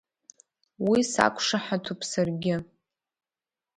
[0.87, 2.55] Уи сақәшаҳаҭуп саргьы…